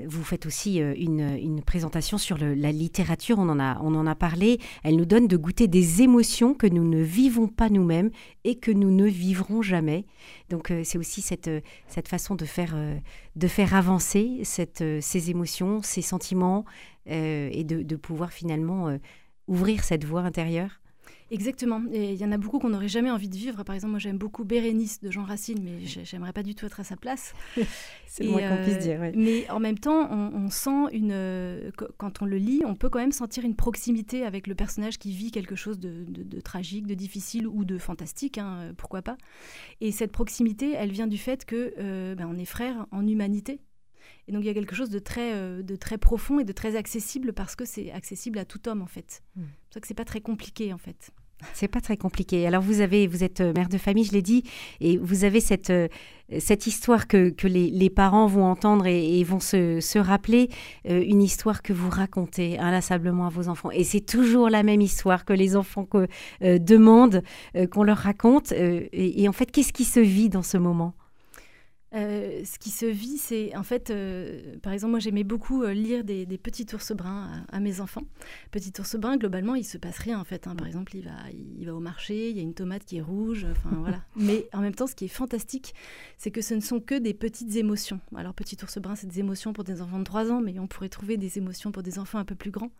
Vous 0.06 0.24
faites 0.24 0.46
aussi 0.46 0.82
euh, 0.82 0.94
une, 0.98 1.62
présentation 1.62 2.18
sur 2.18 2.36
la 2.38 2.72
littérature, 2.72 3.38
on 3.38 3.48
en, 3.48 3.60
a, 3.60 3.78
on 3.82 3.94
en 3.94 4.06
a 4.06 4.16
parlé. 4.16 4.58
Elle 4.82 4.96
nous 4.96 5.04
donne 5.04 5.28
de 5.28 5.36
goûter 5.36 5.68
des 5.68 6.02
émotions 6.02 6.54
que 6.54 6.66
nous 6.66 6.82
ne 6.82 7.00
vivons 7.00 7.46
pas 7.46 7.68
nous-mêmes 7.68 8.10
et 8.42 8.56
que 8.56 8.72
nous 8.72 8.90
ne 8.90 9.06
vivrons 9.06 9.62
jamais. 9.62 10.06
Donc 10.50 10.72
euh, 10.72 10.82
c'est 10.82 10.98
aussi 10.98 11.22
cette, 11.22 11.46
euh, 11.46 11.60
cette 11.86 12.08
façon 12.08 12.34
de 12.34 12.44
faire, 12.44 12.76
de 13.36 13.48
faire 13.48 13.74
avancer 13.74 14.40
cette, 14.42 14.82
ces 15.00 15.30
émotions, 15.30 15.80
ces 15.82 16.02
sentiments 16.02 16.64
et 17.06 17.64
de, 17.64 17.96
pouvoir 17.96 18.32
finalement 18.32 18.98
ouvrir 19.46 19.84
cette 19.84 20.04
voie 20.04 20.22
intérieure. 20.22 20.80
Exactement. 21.34 21.82
Et 21.90 22.12
il 22.12 22.20
y 22.20 22.24
en 22.24 22.30
a 22.30 22.38
beaucoup 22.38 22.60
qu'on 22.60 22.68
n'aurait 22.68 22.86
jamais 22.86 23.10
envie 23.10 23.28
de 23.28 23.34
vivre. 23.34 23.64
Par 23.64 23.74
exemple, 23.74 23.90
moi 23.90 23.98
j'aime 23.98 24.18
beaucoup 24.18 24.44
Bérénice 24.44 25.00
de 25.00 25.10
Jean 25.10 25.24
Racine, 25.24 25.58
mais 25.64 25.84
j'aimerais 25.84 26.32
pas 26.32 26.44
du 26.44 26.54
tout 26.54 26.64
être 26.64 26.78
à 26.78 26.84
sa 26.84 26.96
place. 26.96 27.34
C'est 28.06 28.22
le 28.22 28.30
moins 28.30 28.48
qu'on 28.48 28.62
puisse 28.62 28.78
dire. 28.78 29.00
Mais 29.16 29.50
en 29.50 29.58
même 29.58 29.76
temps, 29.76 30.08
on, 30.12 30.48
sent 30.48 30.92
une. 30.92 31.10
Euh, 31.10 31.72
quand 31.98 32.22
on 32.22 32.26
le 32.26 32.36
lit, 32.36 32.62
on 32.64 32.76
peut 32.76 32.88
quand 32.88 33.00
même 33.00 33.10
sentir 33.10 33.44
une 33.44 33.56
proximité 33.56 34.24
avec 34.24 34.46
le 34.46 34.54
personnage 34.54 35.00
qui 35.00 35.10
vit 35.10 35.32
quelque 35.32 35.56
chose 35.56 35.80
de, 35.80 36.40
tragique, 36.40 36.86
de 36.86 36.94
difficile 36.94 37.48
ou 37.48 37.64
de 37.64 37.78
fantastique, 37.78 38.38
hein, 38.38 38.58
euh, 38.60 38.72
pourquoi 38.72 39.02
pas. 39.02 39.16
Et 39.80 39.90
cette 39.90 40.12
proximité, 40.12 40.70
elle 40.70 40.92
vient 40.92 41.08
du 41.08 41.18
fait 41.18 41.44
que 41.44 41.74
euh, 41.80 42.14
ben, 42.14 42.28
on 42.30 42.38
est 42.38 42.44
frères 42.44 42.86
en 42.92 43.04
humanité. 43.04 43.60
Et 44.28 44.32
donc 44.32 44.44
il 44.44 44.46
y 44.46 44.50
a 44.50 44.54
quelque 44.54 44.76
chose 44.76 44.90
de 44.90 45.00
très, 45.00 45.62
de 45.62 45.76
très 45.76 45.98
profond 45.98 46.38
et 46.38 46.44
de 46.44 46.52
très 46.52 46.76
accessible 46.76 47.32
parce 47.32 47.56
que 47.56 47.64
c'est 47.64 47.90
accessible 47.90 48.38
à 48.38 48.44
tout 48.44 48.68
homme 48.68 48.82
en 48.82 48.86
fait. 48.86 49.22
Hmm. 49.34 49.42
C'est 49.42 49.64
pour 49.64 49.74
ça 49.74 49.80
que 49.80 49.86
c'est 49.88 49.94
pas 49.94 50.04
très 50.04 50.20
compliqué 50.20 50.72
en 50.72 50.78
fait. 50.78 51.10
C'est 51.52 51.68
pas 51.68 51.80
très 51.80 51.96
compliqué. 51.96 52.46
Alors 52.46 52.62
vous 52.62 52.80
avez, 52.80 53.06
vous 53.06 53.22
êtes 53.22 53.40
euh, 53.40 53.52
mère 53.52 53.68
de 53.68 53.78
famille, 53.78 54.04
je 54.04 54.12
l'ai 54.12 54.22
dit, 54.22 54.44
et 54.80 54.96
vous 54.96 55.24
avez 55.24 55.40
cette, 55.40 55.70
euh, 55.70 55.88
cette 56.38 56.66
histoire 56.66 57.06
que, 57.06 57.30
que 57.30 57.46
les, 57.46 57.90
parents 57.90 58.26
vont 58.26 58.44
entendre 58.44 58.86
et, 58.86 59.22
vont 59.24 59.40
se, 59.40 59.80
se 59.80 59.98
rappeler, 59.98 60.48
euh, 60.88 61.02
une 61.06 61.22
histoire 61.22 61.62
que 61.62 61.72
vous 61.72 61.90
racontez 61.90 62.58
inlassablement 62.58 63.26
à 63.26 63.30
vos 63.30 63.48
enfants. 63.48 63.70
Et 63.70 63.84
c'est 63.84 64.00
toujours 64.00 64.48
la 64.48 64.62
même 64.62 64.80
histoire 64.80 65.24
que 65.24 65.32
les 65.32 65.56
enfants 65.56 65.84
que, 65.84 66.08
demandent 66.40 67.22
qu'on 67.70 67.82
leur 67.82 67.98
raconte. 67.98 68.52
et 68.52 69.28
en 69.28 69.32
fait, 69.32 69.50
qu'est-ce 69.50 69.72
qui 69.72 69.84
se 69.84 70.00
vit 70.00 70.28
dans 70.28 70.42
ce 70.42 70.56
moment? 70.56 70.94
Euh, 71.94 72.42
ce 72.44 72.58
qui 72.58 72.70
se 72.70 72.86
vit, 72.86 73.18
c'est 73.18 73.56
en 73.56 73.62
fait, 73.62 73.90
euh, 73.90 74.56
par 74.62 74.72
exemple, 74.72 74.92
moi 74.92 75.00
j'aimais 75.00 75.24
beaucoup 75.24 75.62
euh, 75.62 75.72
lire 75.72 76.04
des, 76.04 76.26
petits 76.38 76.66
ours 76.74 76.92
bruns 76.92 77.44
à, 77.50 77.60
mes 77.60 77.80
enfants. 77.80 78.02
Petit 78.50 78.72
ours 78.78 78.96
brun, 78.96 79.16
globalement, 79.16 79.54
il 79.54 79.64
se 79.64 79.78
passe 79.78 79.98
rien 79.98 80.18
en 80.18 80.24
fait. 80.24 80.46
Hein. 80.46 80.56
Par 80.56 80.66
exemple, 80.66 80.96
il 80.96 81.04
va, 81.04 81.12
il 81.32 81.64
va 81.66 81.74
au 81.74 81.80
marché, 81.80 82.30
il 82.30 82.36
y 82.36 82.40
a 82.40 82.42
une 82.42 82.54
tomate 82.54 82.84
qui 82.84 82.98
est 82.98 83.02
rouge, 83.02 83.46
enfin 83.50 83.76
voilà. 83.80 84.02
Mais 84.16 84.48
en 84.52 84.60
même 84.60 84.74
temps, 84.74 84.86
ce 84.86 84.94
qui 84.94 85.04
est 85.04 85.08
fantastique, 85.08 85.74
c'est 86.18 86.30
que 86.30 86.40
ce 86.40 86.54
ne 86.54 86.60
sont 86.60 86.80
que 86.80 86.96
des 86.96 87.14
petites 87.14 87.56
émotions. 87.56 88.00
Alors, 88.16 88.34
petit 88.34 88.56
ours 88.62 88.78
brun, 88.78 88.96
c'est 88.96 89.06
des 89.06 89.20
émotions 89.20 89.52
pour 89.52 89.64
des 89.64 89.80
enfants 89.80 89.98
de 89.98 90.04
3 90.04 90.32
ans, 90.32 90.40
mais 90.40 90.58
on 90.58 90.66
pourrait 90.66 90.88
trouver 90.88 91.16
des 91.16 91.38
émotions 91.38 91.70
pour 91.72 91.82
des 91.82 91.98
enfants 91.98 92.18
un 92.18 92.24
peu 92.24 92.34
plus 92.34 92.50
grands. 92.50 92.70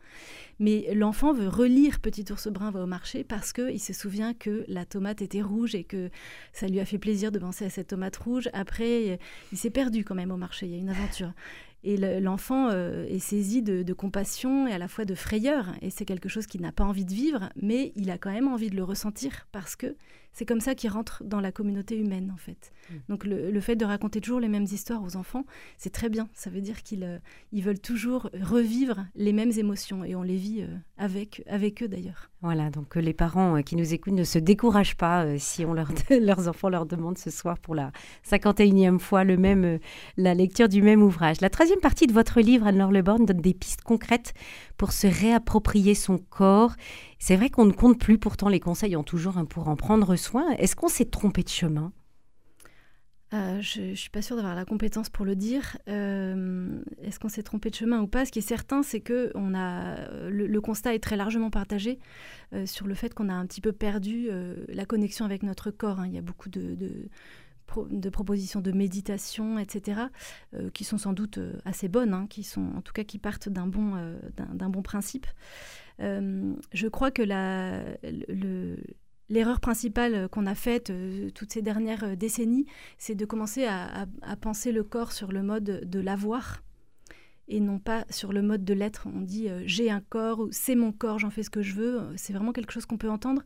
Mais 0.59 0.93
l'enfant 0.95 1.33
veut 1.33 1.49
relire 1.49 2.01
Petit 2.01 2.31
ours 2.31 2.49
brun 2.49 2.71
va 2.71 2.83
au 2.83 2.87
marché 2.87 3.25
parce 3.25 3.53
qu'il 3.53 3.81
se 3.81 3.93
souvient 3.93 4.35
que 4.35 4.65
la 4.69 4.85
tomate 4.85 5.23
était 5.23 5.43
rouge 5.43 5.75
et 5.75 5.85
que 5.85 6.11
ça 6.53 6.67
lui 6.67 6.81
a 6.81 6.85
fait 6.85 6.99
plaisir 6.99 7.33
de 7.33 7.39
penser 7.39 7.65
à 7.65 7.71
cette 7.71 7.89
tomate 7.89 8.17
rouge. 8.17 8.49
Après, 8.53 9.04
il, 9.53 9.59
s'est 9.59 9.71
perdu 9.71 10.05
quand 10.05 10.15
même 10.15 10.31
au 10.31 10.37
marché, 10.37 10.67
il 10.67 10.73
y 10.73 10.75
a 10.75 10.79
une 10.79 10.91
aventure. 10.91 11.33
Et 11.87 11.99
l'enfant 12.21 12.71
euh, 12.71 13.05
est 13.07 13.19
saisi 13.19 13.63
de, 13.63 13.93
compassion 13.93 14.67
et 14.67 14.73
à 14.73 14.79
la 14.79 14.89
fois 14.89 15.05
de 15.05 15.15
frayeur. 15.15 15.67
Et 15.83 15.91
c'est 15.91 16.07
quelque 16.07 16.31
chose 16.31 16.47
qu'il 16.47 16.63
n'a 16.63 16.73
pas 16.73 16.85
envie 16.85 17.05
de 17.05 17.13
vivre, 17.13 17.51
mais 17.61 17.93
il 17.95 18.11
a 18.11 18.17
quand 18.17 18.33
même 18.33 18.49
envie 18.49 18.71
de 18.71 18.77
le 18.77 18.85
ressentir 18.85 19.47
parce 19.53 19.77
que 19.77 19.95
c'est 20.35 20.45
comme 20.45 20.61
ça 20.61 20.75
qu'il 20.75 20.91
rentre 20.91 21.23
dans 21.25 21.41
la 21.41 21.53
communauté 21.53 21.97
humaine, 21.97 22.31
en 22.35 22.37
fait. 22.37 22.73
Mm. 22.91 22.95
Donc 23.09 23.25
le, 23.25 23.61
fait 23.61 23.77
de 23.77 23.85
raconter 23.85 24.21
toujours 24.21 24.41
les 24.41 24.49
mêmes 24.49 24.65
histoires 24.65 25.03
aux 25.03 25.17
enfants, 25.17 25.45
c'est 25.79 25.93
très 25.93 26.09
bien. 26.09 26.29
Ça 26.35 26.51
veut 26.51 26.61
dire 26.61 26.83
qu'ils 26.83 27.05
euh, 27.05 27.19
veulent 27.53 27.81
toujours 27.81 28.29
revivre 28.43 29.07
les 29.15 29.33
mêmes 29.33 29.53
émotions 29.57 30.05
et 30.05 30.15
on 30.17 30.23
les 30.23 30.37
vit 30.37 30.63
euh, 30.63 30.77
avec, 30.99 31.43
avec 31.49 31.83
eux 31.83 31.89
d'ailleurs. 31.89 32.31
Voilà, 32.43 32.69
donc 32.69 32.97
les 32.97 33.15
parents 33.15 33.63
qui 33.63 33.77
nous 33.77 33.95
écoutent 33.95 34.13
ne 34.13 34.25
se 34.25 34.39
découragent 34.39 34.97
pas 34.97 35.39
si 35.39 35.65
on 35.65 35.73
leur, 35.73 35.91
leurs 36.11 36.49
enfants 36.49 36.69
leur 36.69 36.85
demandent 36.85 37.17
ce 37.17 37.31
soir 37.31 37.59
pour 37.59 37.75
la 37.75 37.93
51e 38.29 38.99
fois 38.99 39.25
le 39.25 39.37
même, 39.37 39.79
la 40.17 40.35
lecture 40.35 40.69
du 40.69 40.83
même 40.83 41.03
ouvrage. 41.03 41.41
La 41.41 41.49
troisième 41.49 41.81
partie 41.81 42.07
de 42.07 42.13
votre 42.13 42.41
livre, 42.41 42.67
Anne-Laure 42.67 42.93
Leborn, 42.93 43.25
donne 43.25 43.41
des 43.41 43.55
pistes 43.55 43.83
concrètes 43.83 44.35
pour 44.77 44.93
se 44.93 45.07
réapproprier 45.07 45.95
son 45.95 46.19
corps. 46.19 46.75
C'est 47.19 47.37
vrai 47.37 47.49
qu'on 47.49 47.65
ne 47.65 47.73
compte 47.73 47.99
plus 47.99 48.19
pourtant 48.19 48.49
les 48.49 48.61
conseils 48.61 48.97
ont 48.97 49.05
toujours 49.05 49.39
un 49.39 49.45
pour 49.45 49.69
en 49.69 49.77
prendre 49.77 50.17
soin. 50.17 50.24
Est-ce 50.59 50.77
qu'on 50.77 50.89
s'est 50.89 51.07
trompé 51.07 51.43
de 51.43 51.49
chemin? 51.49 51.93
Euh, 53.35 53.61
je 53.61 53.81
ne 53.81 53.95
suis 53.95 54.11
pas 54.11 54.23
sûre 54.23 54.37
d'avoir 54.37 54.55
la 54.55 54.65
compétence 54.65 55.09
pour 55.09 55.25
le 55.25 55.35
dire. 55.35 55.77
Euh, 55.89 56.81
est-ce 57.03 57.19
qu'on 57.19 57.29
s'est 57.29 57.43
trompé 57.43 57.71
de 57.71 57.75
chemin 57.75 58.01
ou 58.01 58.07
pas? 58.07 58.25
Ce 58.25 58.31
qui 58.31 58.39
est 58.39 58.43
certain, 58.43 58.83
c'est 58.83 59.01
que 59.01 59.33
on 59.35 59.55
a, 59.55 60.09
le, 60.29 60.61
constat 60.61 60.95
est 60.95 61.01
très 61.01 61.17
largement 61.17 61.51
partagé 61.51 61.99
euh, 62.53 62.65
sur 62.67 62.87
le 62.87 62.95
fait 62.95 63.13
qu'on 63.13 63.29
a 63.29 63.35
un 63.35 63.47
petit 63.47 63.61
peu 63.61 63.73
perdu 63.73 64.29
la 64.69 64.85
connexion 64.85 65.25
avec 65.25 65.43
notre 65.43 65.71
corps. 65.71 66.01
Hein. 66.01 66.07
Il 66.07 66.15
y 66.15 66.19
a 66.19 66.23
beaucoup 66.23 66.49
de, 66.49 67.09
propositions 68.11 68.61
de 68.61 68.71
méditation, 68.71 69.59
etc., 69.59 70.03
qui 70.73 70.85
sont 70.85 70.99
sans 70.99 71.13
doute 71.13 71.41
assez 71.65 71.89
bonnes, 71.89 72.15
hein, 72.15 72.27
qui 72.29 72.45
sont 72.45 72.73
en 72.77 72.83
tout 72.83 72.93
cas 72.93 73.05
qui 73.05 73.19
partent 73.19 73.49
d'un 73.49 73.67
bon, 73.67 73.95
bon 74.69 74.83
principe. 74.83 75.27
je 75.99 76.89
crois 76.89 77.11
que 77.11 77.23
l'erreur 79.29 79.61
principale 79.61 80.29
qu'on 80.29 80.47
a 80.47 80.55
faite 80.55 80.93
toutes 81.35 81.53
ces 81.53 81.63
dernières 81.63 82.17
décennies, 82.17 82.67
c'est 82.99 83.15
de 83.15 83.25
commencer 83.25 83.65
à, 83.67 84.07
penser 84.41 84.73
le 84.73 84.85
corps 84.85 85.13
sur 85.13 85.33
le 85.33 85.43
mode 85.43 85.89
de 85.89 86.01
l'avoir 86.01 86.63
et 87.49 87.61
non 87.61 87.79
pas 87.79 88.07
sur 88.11 88.33
le 88.33 88.43
mode 88.43 88.65
de 88.65 88.75
l'être. 88.75 89.07
On 89.15 89.21
dit 89.21 89.49
j'ai 89.65 89.91
un 89.91 90.01
corps, 90.01 90.47
c'est 90.51 90.75
mon 90.75 90.93
corps, 90.93 91.19
j'en 91.19 91.31
fais 91.31 91.43
ce 91.43 91.51
que 91.51 91.63
je 91.63 91.75
veux. 91.75 92.03
C'est 92.17 92.33
vraiment 92.33 92.53
quelque 92.53 92.73
chose 92.73 92.87
qu'on 92.87 92.99
peut 92.99 93.11
entendre. 93.11 93.43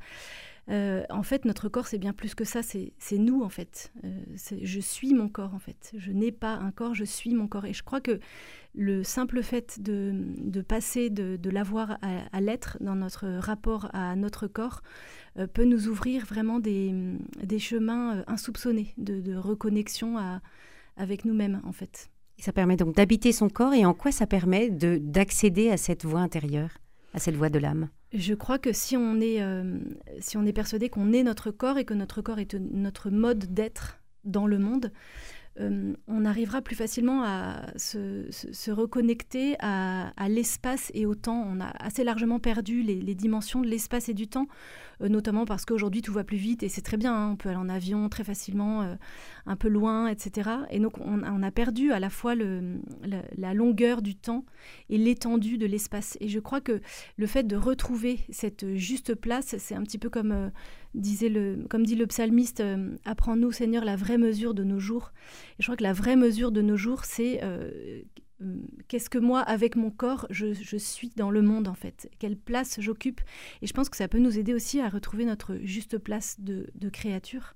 Euh, 0.70 1.04
en 1.08 1.22
fait, 1.22 1.44
notre 1.44 1.68
corps, 1.68 1.86
c'est 1.86 1.98
bien 1.98 2.12
plus 2.12 2.34
que 2.34 2.44
ça, 2.44 2.60
c'est 2.62 3.18
nous, 3.18 3.42
en 3.42 3.48
fait. 3.48 3.92
Euh, 4.04 4.20
je 4.62 4.80
suis 4.80 5.14
mon 5.14 5.28
corps, 5.28 5.54
en 5.54 5.58
fait. 5.58 5.92
Je 5.96 6.12
n'ai 6.12 6.32
pas 6.32 6.54
un 6.54 6.70
corps, 6.70 6.94
je 6.94 7.04
suis 7.04 7.34
mon 7.34 7.48
corps. 7.48 7.64
Et 7.64 7.72
je 7.72 7.82
crois 7.82 8.00
que 8.00 8.20
le 8.74 9.02
simple 9.02 9.42
fait 9.42 9.80
de, 9.80 10.60
passer 10.60 11.10
de, 11.10 11.50
l'avoir 11.50 11.98
à, 12.02 12.40
l'être 12.40 12.76
dans 12.80 12.96
notre 12.96 13.26
rapport 13.38 13.88
à 13.94 14.14
notre 14.14 14.46
corps 14.46 14.82
euh, 15.38 15.46
peut 15.46 15.64
nous 15.64 15.88
ouvrir 15.88 16.26
vraiment 16.26 16.58
des, 16.58 16.92
chemins 17.58 18.22
insoupçonnés 18.26 18.94
de, 18.98 19.34
reconnexion 19.36 20.16
avec 20.96 21.24
nous-mêmes, 21.24 21.62
en 21.64 21.72
fait. 21.72 22.10
Ça 22.38 22.52
permet 22.52 22.76
donc 22.76 22.94
d'habiter 22.94 23.32
son 23.32 23.48
corps 23.48 23.74
et 23.74 23.84
en 23.84 23.94
quoi 23.94 24.12
ça 24.12 24.26
permet 24.26 24.70
d'accéder 24.70 25.70
à 25.70 25.76
cette 25.76 26.04
voie 26.04 26.20
intérieure, 26.20 26.70
à 27.18 27.20
cette 27.20 27.36
voie 27.36 27.50
de 27.50 27.58
l'âme 27.58 27.88
je 28.12 28.34
crois 28.34 28.58
que 28.58 28.72
si 28.72 28.96
on 28.96 29.20
est, 29.20 29.42
euh, 29.42 29.78
si 30.20 30.36
on 30.36 30.46
est 30.46 30.52
persuadé 30.52 30.88
qu'on 30.88 31.12
est 31.12 31.22
notre 31.22 31.50
corps 31.50 31.78
et 31.78 31.84
que 31.84 31.94
notre 31.94 32.22
corps 32.22 32.38
est 32.38 32.54
notre 32.54 33.10
mode 33.10 33.52
d'être 33.52 33.98
dans 34.24 34.46
le 34.46 34.58
monde, 34.58 34.92
euh, 35.60 35.92
on 36.06 36.24
arrivera 36.24 36.62
plus 36.62 36.76
facilement 36.76 37.22
à 37.24 37.66
se, 37.76 38.70
reconnecter 38.70 39.56
à, 39.60 40.12
l'espace 40.28 40.90
et 40.94 41.04
au 41.04 41.14
temps. 41.14 41.44
On 41.46 41.60
a 41.60 41.68
assez 41.80 42.04
largement 42.04 42.38
perdu 42.38 42.82
les, 42.82 43.14
dimensions 43.14 43.60
de 43.60 43.68
l'espace 43.68 44.08
et 44.08 44.14
du 44.14 44.28
temps, 44.28 44.46
notamment 45.00 45.44
parce 45.44 45.64
qu'aujourd'hui 45.64 46.02
tout 46.02 46.12
va 46.12 46.24
plus 46.24 46.36
vite 46.36 46.62
et 46.62 46.68
c'est 46.68 46.82
très 46.82 46.96
bien. 46.96 47.14
Hein. 47.14 47.30
on 47.32 47.36
peut 47.36 47.48
aller 47.48 47.58
en 47.58 47.68
avion 47.68 48.08
très 48.08 48.24
facilement, 48.24 48.82
euh, 48.82 48.94
un 49.46 49.56
peu 49.56 49.68
loin, 49.68 50.08
etc. 50.08 50.50
Et 50.70 50.80
donc 50.80 50.98
on, 51.00 51.42
a 51.42 51.50
perdu 51.50 51.92
à 51.92 52.00
la 52.00 52.10
fois 52.10 52.34
la, 52.34 53.54
longueur 53.54 54.02
du 54.02 54.14
temps 54.16 54.44
et 54.90 54.98
l'étendue 54.98 55.58
de 55.58 55.66
l'espace. 55.66 56.16
Et 56.20 56.28
je 56.28 56.40
crois 56.40 56.60
que 56.60 56.80
le 57.16 57.26
fait 57.26 57.46
de 57.46 57.56
retrouver 57.56 58.20
cette 58.30 58.74
juste 58.74 59.14
place, 59.14 59.56
c'est 59.58 59.74
un 59.74 59.82
petit 59.82 59.98
peu 59.98 60.10
comme 60.10 60.50
disait 60.94 61.28
le, 61.28 61.64
comme 61.68 61.84
dit 61.84 61.96
le 61.96 62.06
psalmiste, 62.06 62.60
euh, 62.60 62.96
apprends-nous 63.04 63.52
Seigneur 63.52 63.84
la 63.84 63.96
vraie 63.96 64.18
mesure 64.18 64.54
de 64.54 64.64
nos 64.64 64.78
jours. 64.78 65.12
Et 65.58 65.62
je 65.62 65.66
crois 65.66 65.76
que 65.76 65.82
la 65.82 65.92
vraie 65.92 66.16
mesure 66.16 66.52
de 66.52 66.62
nos 66.62 66.76
jours, 66.76 67.04
c'est 67.04 67.42
euh, 67.42 67.70
euh, 67.70 68.02
qu'est-ce 68.88 69.10
que 69.10 69.18
moi, 69.18 69.40
avec 69.40 69.76
mon 69.76 69.90
corps, 69.90 70.26
je, 70.30 70.76
suis 70.76 71.10
dans 71.16 71.30
le 71.30 71.42
monde 71.42 71.68
en 71.68 71.74
fait, 71.74 72.10
quelle 72.18 72.36
place 72.36 72.80
j'occupe? 72.80 73.20
Et 73.62 73.66
je 73.66 73.72
pense 73.72 73.88
que 73.88 73.96
ça 73.96 74.08
peut 74.08 74.18
nous 74.18 74.38
aider 74.38 74.54
aussi 74.54 74.80
à 74.80 74.88
retrouver 74.88 75.24
notre 75.24 75.56
juste 75.62 75.98
place 75.98 76.36
de, 76.40 76.70
créature. 76.90 77.54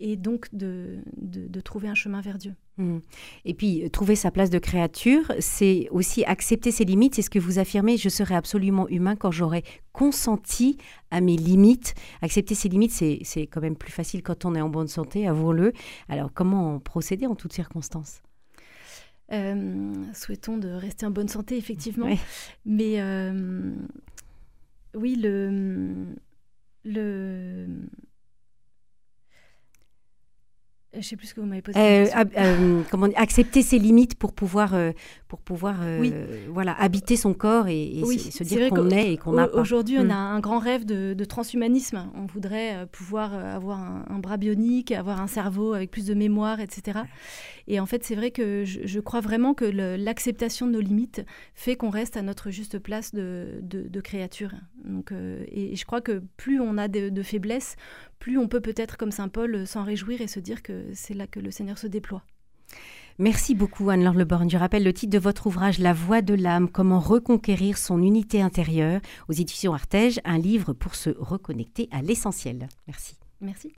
et 0.00 0.16
donc 0.16 0.48
de, 0.54 1.02
trouver 1.62 1.88
un 1.88 1.94
chemin 1.94 2.20
vers 2.20 2.38
Dieu. 2.38 2.54
Mmh. 2.76 2.98
Et 3.44 3.54
puis, 3.54 3.88
trouver 3.90 4.16
sa 4.16 4.30
place 4.30 4.50
de 4.50 4.58
créature, 4.58 5.32
c'est 5.38 5.88
aussi 5.90 6.24
accepter 6.24 6.70
ses 6.70 6.84
limites. 6.84 7.14
C'est 7.14 7.22
ce 7.22 7.30
que 7.30 7.38
vous 7.38 7.58
affirmez, 7.58 7.96
je 7.96 8.08
serai 8.08 8.34
absolument 8.34 8.88
humain 8.88 9.14
quand 9.14 9.30
j'aurai 9.30 9.62
consenti 9.92 10.78
à 11.10 11.20
mes 11.20 11.36
limites. 11.36 11.94
Accepter 12.22 12.54
ses 12.54 12.68
limites, 12.68 12.92
c'est 12.92 13.46
quand 13.46 13.60
même 13.60 13.76
plus 13.76 13.92
facile 13.92 14.22
quand 14.22 14.44
on 14.44 14.54
est 14.54 14.60
en 14.60 14.70
bonne 14.70 14.88
santé, 14.88 15.28
avouons-le. 15.28 15.72
Alors, 16.08 16.32
comment 16.32 16.80
procéder 16.80 17.26
en 17.26 17.34
toutes 17.34 17.52
circonstances? 17.52 18.22
euh, 18.22 18.33
Souhaitons 19.30 20.58
de 20.58 20.68
rester 20.68 21.06
en 21.06 21.10
bonne 21.10 21.28
santé, 21.28 21.56
effectivement. 21.56 22.08
Mais 22.64 23.00
euh, 23.00 23.74
oui, 24.94 25.16
le... 25.16 26.06
le 26.84 27.66
Je 30.96 31.06
sais 31.06 31.16
plus 31.16 31.28
ce 31.28 31.34
que 31.34 31.40
vous 31.40 31.46
m'avez 31.46 31.62
posé. 31.62 31.78
Euh, 31.78 32.06
euh, 32.36 32.82
comment 32.90 33.08
accepter 33.16 33.62
ses 33.62 33.78
limites 33.78 34.14
pour 34.14 34.32
pouvoir, 34.32 34.74
euh, 34.74 34.92
pour 35.28 35.40
pouvoir 35.40 35.76
voilà, 36.48 36.72
habiter 36.80 37.16
son 37.16 37.34
corps 37.34 37.68
et, 37.68 38.02
se 38.18 38.42
dire 38.44 38.70
qu'on 38.70 38.90
est 38.90 39.12
et 39.12 39.16
qu'on 39.16 39.34
pas. 39.34 39.48
Aujourd'hui, 39.54 39.98
on 39.98 40.04
hmm. 40.04 40.10
a 40.10 40.16
un 40.16 40.40
grand 40.40 40.58
rêve 40.58 40.84
de, 40.84 41.24
transhumanisme. 41.24 42.10
On 42.14 42.26
voudrait 42.26 42.86
pouvoir 42.92 43.34
avoir 43.34 43.80
un, 43.80 44.18
bras 44.18 44.36
bionique, 44.36 44.92
avoir 44.92 45.20
un 45.20 45.26
cerveau 45.26 45.72
avec 45.72 45.90
plus 45.90 46.06
de 46.06 46.14
mémoire, 46.14 46.60
etc. 46.60 47.00
Et 47.66 47.80
en 47.80 47.86
fait, 47.86 48.04
c'est 48.04 48.14
vrai 48.14 48.30
que 48.30 48.64
je, 48.64 49.00
crois 49.00 49.20
vraiment 49.20 49.54
que 49.54 49.64
l'acceptation 49.64 50.66
de 50.66 50.72
nos 50.72 50.80
limites 50.80 51.24
fait 51.54 51.76
qu'on 51.76 51.90
reste 51.90 52.16
à 52.16 52.22
notre 52.22 52.50
juste 52.50 52.78
place 52.78 53.14
de, 53.14 53.60
de, 53.62 54.00
créature. 54.00 54.50
Donc, 54.84 55.12
et, 55.12 55.74
je 55.76 55.84
crois 55.84 56.00
que 56.00 56.22
plus 56.36 56.60
on 56.60 56.78
a 56.78 56.88
de, 56.88 57.08
de 57.08 57.22
faiblesses, 57.22 57.76
plus 58.18 58.38
on 58.38 58.48
peut 58.48 58.60
peut-être, 58.60 58.96
comme 58.96 59.10
Saint 59.10 59.28
Paul, 59.28 59.66
s'en 59.66 59.84
réjouir 59.84 60.20
et 60.20 60.26
se 60.26 60.40
dire 60.40 60.62
que 60.62 60.84
c'est 60.92 61.14
là 61.14 61.26
que 61.26 61.40
le 61.40 61.50
Seigneur 61.50 61.78
se 61.78 61.86
déploie. 61.86 62.22
Merci 63.18 63.54
beaucoup 63.54 63.90
Anne-Laure 63.90 64.14
Leborn. 64.14 64.50
Je 64.50 64.56
rappelle 64.56 64.82
le 64.82 64.92
titre 64.92 65.12
de 65.12 65.18
votre 65.18 65.46
ouvrage 65.46 65.78
La 65.78 65.92
voix 65.92 66.20
de 66.20 66.34
l'âme, 66.34 66.68
comment 66.68 66.98
reconquérir 66.98 67.78
son 67.78 68.02
unité 68.02 68.42
intérieure 68.42 69.00
aux 69.28 69.32
éditions 69.32 69.72
Artege, 69.72 70.20
un 70.24 70.38
livre 70.38 70.72
pour 70.72 70.96
se 70.96 71.10
reconnecter 71.10 71.88
à 71.92 72.02
l'essentiel. 72.02 72.68
Merci. 72.88 73.14
Merci. 73.40 73.72